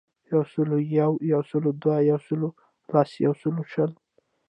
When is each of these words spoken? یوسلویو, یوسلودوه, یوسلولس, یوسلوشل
یوسلویو, 0.31 1.11
یوسلودوه, 1.31 1.95
یوسلولس, 2.11 3.11
یوسلوشل 3.25 3.91